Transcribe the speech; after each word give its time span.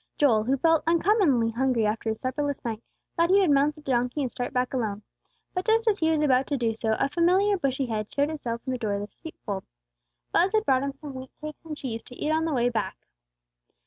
Joel, 0.17 0.45
who 0.45 0.57
felt 0.57 0.81
uncommonly 0.87 1.51
hungry 1.51 1.85
after 1.85 2.09
his 2.09 2.19
supperless 2.21 2.65
night, 2.65 2.81
thought 3.15 3.29
he 3.29 3.39
would 3.39 3.51
mount 3.51 3.75
the 3.75 3.81
donkey 3.83 4.23
and 4.23 4.31
start 4.31 4.51
back 4.51 4.73
alone. 4.73 5.03
But 5.53 5.63
just 5.67 5.87
as 5.87 5.99
he 5.99 6.09
was 6.09 6.23
about 6.23 6.47
to 6.47 6.57
do 6.57 6.73
so, 6.73 6.95
a 6.97 7.07
familiar 7.07 7.55
bushy 7.55 7.85
head 7.85 8.11
showed 8.11 8.31
itself 8.31 8.61
in 8.65 8.71
the 8.71 8.79
door 8.79 8.93
of 8.93 9.01
the 9.01 9.15
sheepfold. 9.21 9.63
Buz 10.33 10.53
had 10.53 10.65
brought 10.65 10.81
him 10.81 10.91
some 10.95 11.13
wheat 11.13 11.29
cakes 11.39 11.63
and 11.63 11.77
cheese 11.77 12.01
to 12.05 12.15
eat 12.15 12.31
on 12.31 12.45
the 12.45 12.53
way 12.55 12.67
back. 12.69 12.97